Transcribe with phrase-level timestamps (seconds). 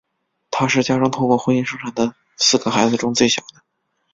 [0.49, 3.61] 他是家中透过婚姻生产的四个孩子中最小的。